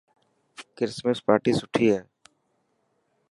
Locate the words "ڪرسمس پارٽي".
0.77-1.51